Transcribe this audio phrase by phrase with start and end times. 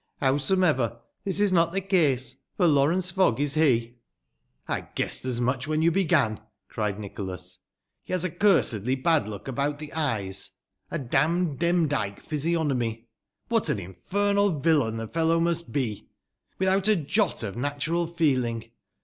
[0.19, 3.99] Howsomever, this is not the case, for Lawrence Fogg is he.""
[4.67, 7.59] I guessed as much when you began," cried Nicholas."
[8.05, 10.53] He has a cursedly bad look about the eyes—
[10.89, 13.09] a damned Demdike physiognomy,
[13.49, 16.09] What an infernal villain the f ellow must be!
[16.57, 16.87] THE LANCASHIBE WITCHES.
[16.87, 16.95] 461 without a
[17.37, 18.71] jot of natural feeling.